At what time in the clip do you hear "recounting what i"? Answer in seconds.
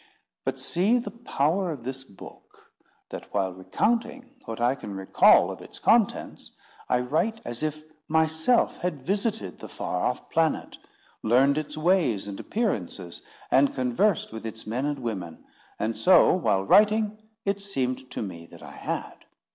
3.53-4.73